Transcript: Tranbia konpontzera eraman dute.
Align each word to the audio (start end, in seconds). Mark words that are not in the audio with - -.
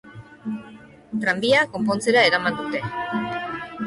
Tranbia 1.25 1.59
konpontzera 1.75 2.23
eraman 2.31 2.57
dute. 2.63 2.81